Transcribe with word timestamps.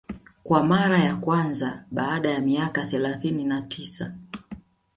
kwa 0.43 0.63
mara 0.63 0.97
ya 0.97 1.15
kwanza 1.15 1.85
baada 1.91 2.29
ya 2.31 2.41
miaka 2.41 2.85
thelathini 2.85 3.43
na 3.43 3.61
tisa 3.61 4.11